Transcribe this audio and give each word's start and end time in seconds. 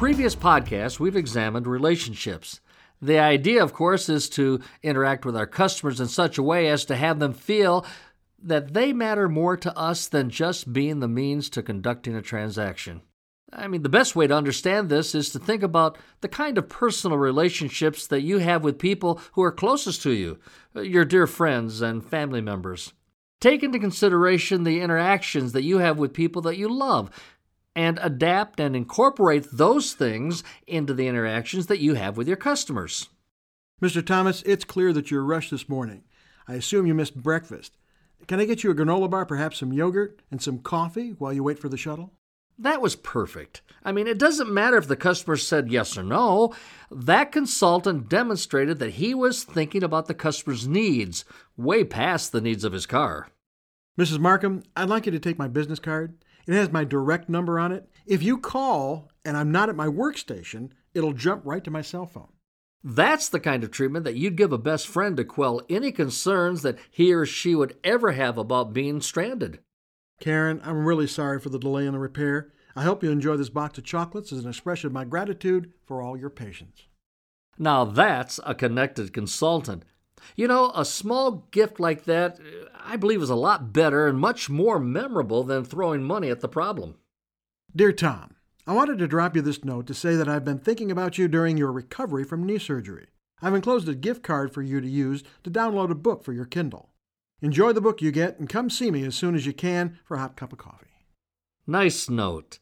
previous 0.00 0.34
podcasts, 0.34 0.98
we've 0.98 1.14
examined 1.14 1.66
relationships. 1.66 2.62
The 3.02 3.18
idea, 3.18 3.62
of 3.62 3.74
course, 3.74 4.08
is 4.08 4.30
to 4.30 4.60
interact 4.82 5.26
with 5.26 5.36
our 5.36 5.46
customers 5.46 6.00
in 6.00 6.08
such 6.08 6.38
a 6.38 6.42
way 6.42 6.68
as 6.68 6.86
to 6.86 6.96
have 6.96 7.18
them 7.18 7.34
feel 7.34 7.84
that 8.42 8.72
they 8.72 8.94
matter 8.94 9.28
more 9.28 9.58
to 9.58 9.76
us 9.76 10.08
than 10.08 10.30
just 10.30 10.72
being 10.72 11.00
the 11.00 11.06
means 11.06 11.50
to 11.50 11.62
conducting 11.62 12.14
a 12.16 12.22
transaction. 12.22 13.02
I 13.52 13.68
mean, 13.68 13.82
the 13.82 13.90
best 13.90 14.16
way 14.16 14.26
to 14.26 14.34
understand 14.34 14.88
this 14.88 15.14
is 15.14 15.28
to 15.32 15.38
think 15.38 15.62
about 15.62 15.98
the 16.22 16.28
kind 16.28 16.56
of 16.56 16.70
personal 16.70 17.18
relationships 17.18 18.06
that 18.06 18.22
you 18.22 18.38
have 18.38 18.64
with 18.64 18.78
people 18.78 19.20
who 19.32 19.42
are 19.42 19.52
closest 19.52 20.00
to 20.04 20.12
you, 20.12 20.38
uh, 20.74 20.80
your 20.80 21.04
dear 21.04 21.26
friends 21.26 21.82
and 21.82 22.02
family 22.02 22.40
members. 22.40 22.94
Take 23.38 23.62
into 23.62 23.78
consideration 23.78 24.64
the 24.64 24.80
interactions 24.80 25.52
that 25.52 25.62
you 25.62 25.76
have 25.76 25.98
with 25.98 26.14
people 26.14 26.40
that 26.42 26.56
you 26.56 26.72
love 26.72 27.10
and 27.74 27.98
adapt 28.02 28.60
and 28.60 28.74
incorporate 28.74 29.46
those 29.52 29.92
things 29.92 30.42
into 30.66 30.94
the 30.94 31.06
interactions 31.06 31.66
that 31.66 31.80
you 31.80 31.94
have 31.94 32.16
with 32.16 32.28
your 32.28 32.36
customers. 32.36 33.08
Mr. 33.80 34.04
Thomas, 34.04 34.42
it's 34.42 34.64
clear 34.64 34.92
that 34.92 35.10
you're 35.10 35.24
rushed 35.24 35.50
this 35.50 35.68
morning. 35.68 36.02
I 36.46 36.54
assume 36.54 36.86
you 36.86 36.94
missed 36.94 37.14
breakfast. 37.14 37.76
Can 38.26 38.40
I 38.40 38.44
get 38.44 38.62
you 38.62 38.70
a 38.70 38.74
granola 38.74 39.08
bar, 39.08 39.24
perhaps 39.24 39.58
some 39.58 39.72
yogurt, 39.72 40.20
and 40.30 40.42
some 40.42 40.58
coffee 40.58 41.10
while 41.18 41.32
you 41.32 41.42
wait 41.42 41.58
for 41.58 41.68
the 41.68 41.76
shuttle? 41.76 42.12
That 42.58 42.82
was 42.82 42.94
perfect. 42.94 43.62
I 43.82 43.92
mean, 43.92 44.06
it 44.06 44.18
doesn't 44.18 44.52
matter 44.52 44.76
if 44.76 44.86
the 44.86 44.96
customer 44.96 45.38
said 45.38 45.70
yes 45.70 45.96
or 45.96 46.02
no. 46.02 46.54
That 46.90 47.32
consultant 47.32 48.10
demonstrated 48.10 48.78
that 48.78 48.94
he 48.94 49.14
was 49.14 49.44
thinking 49.44 49.82
about 49.82 50.06
the 50.06 50.14
customer's 50.14 50.68
needs, 50.68 51.24
way 51.56 51.84
past 51.84 52.32
the 52.32 52.42
needs 52.42 52.62
of 52.62 52.74
his 52.74 52.84
car. 52.84 53.28
Mrs. 53.98 54.18
Markham, 54.18 54.62
I'd 54.76 54.90
like 54.90 55.06
you 55.06 55.12
to 55.12 55.18
take 55.18 55.38
my 55.38 55.48
business 55.48 55.78
card. 55.78 56.18
It 56.46 56.54
has 56.54 56.72
my 56.72 56.84
direct 56.84 57.28
number 57.28 57.58
on 57.58 57.72
it. 57.72 57.88
If 58.06 58.22
you 58.22 58.38
call 58.38 59.10
and 59.24 59.36
I'm 59.36 59.52
not 59.52 59.68
at 59.68 59.76
my 59.76 59.86
workstation, 59.86 60.70
it'll 60.94 61.12
jump 61.12 61.42
right 61.44 61.62
to 61.64 61.70
my 61.70 61.82
cell 61.82 62.06
phone. 62.06 62.32
That's 62.82 63.28
the 63.28 63.40
kind 63.40 63.62
of 63.62 63.70
treatment 63.70 64.04
that 64.04 64.16
you'd 64.16 64.36
give 64.36 64.52
a 64.52 64.58
best 64.58 64.88
friend 64.88 65.16
to 65.18 65.24
quell 65.24 65.60
any 65.68 65.92
concerns 65.92 66.62
that 66.62 66.78
he 66.90 67.12
or 67.12 67.26
she 67.26 67.54
would 67.54 67.76
ever 67.84 68.12
have 68.12 68.38
about 68.38 68.72
being 68.72 69.02
stranded. 69.02 69.60
Karen, 70.18 70.60
I'm 70.64 70.86
really 70.86 71.06
sorry 71.06 71.40
for 71.40 71.50
the 71.50 71.58
delay 71.58 71.86
in 71.86 71.92
the 71.92 71.98
repair. 71.98 72.52
I 72.74 72.84
hope 72.84 73.02
you 73.02 73.10
enjoy 73.10 73.36
this 73.36 73.50
box 73.50 73.78
of 73.78 73.84
chocolates 73.84 74.32
as 74.32 74.44
an 74.44 74.50
expression 74.50 74.86
of 74.86 74.92
my 74.92 75.04
gratitude 75.04 75.72
for 75.84 76.00
all 76.00 76.16
your 76.16 76.30
patience. 76.30 76.86
Now 77.58 77.84
that's 77.84 78.40
a 78.46 78.54
connected 78.54 79.12
consultant. 79.12 79.84
You 80.36 80.48
know, 80.48 80.70
a 80.74 80.84
small 80.84 81.46
gift 81.50 81.80
like 81.80 82.04
that, 82.04 82.38
I 82.90 82.96
believe, 82.96 83.22
is 83.22 83.30
a 83.30 83.36
lot 83.36 83.72
better 83.72 84.08
and 84.08 84.18
much 84.18 84.50
more 84.50 84.80
memorable 84.80 85.44
than 85.44 85.64
throwing 85.64 86.02
money 86.02 86.28
at 86.28 86.40
the 86.40 86.48
problem. 86.48 86.96
Dear 87.72 87.92
Tom, 87.92 88.34
I 88.66 88.72
wanted 88.72 88.98
to 88.98 89.06
drop 89.06 89.36
you 89.36 89.42
this 89.42 89.64
note 89.64 89.86
to 89.86 89.94
say 89.94 90.16
that 90.16 90.28
I've 90.28 90.44
been 90.44 90.58
thinking 90.58 90.90
about 90.90 91.16
you 91.16 91.28
during 91.28 91.56
your 91.56 91.70
recovery 91.70 92.24
from 92.24 92.44
knee 92.44 92.58
surgery. 92.58 93.06
I've 93.40 93.54
enclosed 93.54 93.88
a 93.88 93.94
gift 93.94 94.24
card 94.24 94.52
for 94.52 94.60
you 94.60 94.80
to 94.80 94.88
use 94.88 95.22
to 95.44 95.52
download 95.52 95.92
a 95.92 95.94
book 95.94 96.24
for 96.24 96.32
your 96.32 96.46
Kindle. 96.46 96.90
Enjoy 97.40 97.72
the 97.72 97.80
book 97.80 98.02
you 98.02 98.10
get 98.10 98.40
and 98.40 98.48
come 98.48 98.68
see 98.68 98.90
me 98.90 99.04
as 99.06 99.14
soon 99.14 99.36
as 99.36 99.46
you 99.46 99.52
can 99.52 99.96
for 100.04 100.16
a 100.16 100.20
hot 100.20 100.34
cup 100.34 100.52
of 100.52 100.58
coffee. 100.58 101.06
Nice 101.68 102.10
note. 102.10 102.58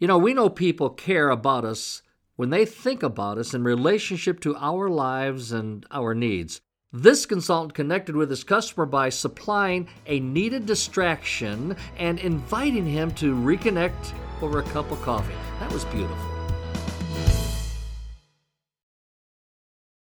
You 0.00 0.08
know, 0.08 0.18
we 0.18 0.34
know 0.34 0.48
people 0.48 0.90
care 0.90 1.30
about 1.30 1.64
us 1.64 2.02
when 2.34 2.50
they 2.50 2.64
think 2.64 3.04
about 3.04 3.38
us 3.38 3.54
in 3.54 3.62
relationship 3.62 4.40
to 4.40 4.56
our 4.56 4.88
lives 4.88 5.52
and 5.52 5.86
our 5.92 6.16
needs. 6.16 6.62
This 6.92 7.26
consultant 7.26 7.74
connected 7.74 8.16
with 8.16 8.30
his 8.30 8.44
customer 8.44 8.86
by 8.86 9.10
supplying 9.10 9.88
a 10.06 10.20
needed 10.20 10.64
distraction 10.64 11.76
and 11.98 12.18
inviting 12.18 12.86
him 12.86 13.10
to 13.16 13.34
reconnect 13.34 14.14
over 14.40 14.60
a 14.60 14.62
cup 14.62 14.90
of 14.90 15.02
coffee. 15.02 15.34
That 15.60 15.70
was 15.70 15.84
beautiful. 15.84 16.37